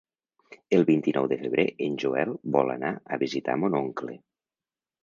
El 0.77 0.85
vint-i-nou 0.87 1.27
de 1.33 1.37
febrer 1.41 1.67
en 1.89 1.99
Joel 2.05 2.35
vol 2.57 2.75
anar 2.79 2.93
a 3.19 3.25
visitar 3.27 3.61
mon 3.67 3.81
oncle. 3.85 4.21